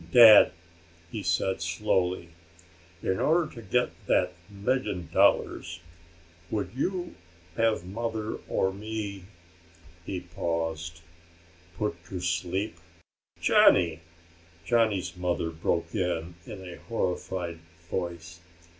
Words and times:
"Dad," 0.11 0.51
he 1.11 1.21
said 1.21 1.61
slowly, 1.61 2.29
"in 3.03 3.19
order 3.19 3.53
to 3.53 3.61
get 3.61 3.91
that 4.07 4.33
million 4.49 5.07
dollars 5.13 5.79
would 6.49 6.71
you 6.75 7.13
have 7.55 7.85
mother 7.85 8.39
or 8.49 8.73
me" 8.73 9.25
he 10.03 10.19
paused 10.21 11.01
"put 11.77 12.03
to 12.05 12.19
sleep?" 12.19 12.77
"Johnny!" 13.39 13.99
Johnny's 14.65 15.15
mother 15.15 15.51
broke 15.51 15.93
in 15.93 16.33
in 16.47 16.67
a 16.67 16.77
horrified 16.87 17.59
voice. 17.87 18.39